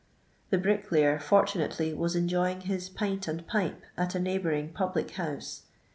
The 0.49 0.57
brick 0.57 0.91
layer 0.91 1.19
fortunately 1.19 1.93
was 1.93 2.15
enjoying 2.15 2.61
his 2.61 2.89
"pint 2.89 3.27
and 3.27 3.45
pipe" 3.45 3.83
at 3.95 4.15
a 4.15 4.19
neighbouring 4.19 4.69
public 4.73 5.11
house. 5.11 5.61